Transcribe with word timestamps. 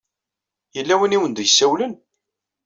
Yella 0.75 0.95
win 0.99 1.15
i 1.15 1.17
awen-d-isawlen? 1.19 1.93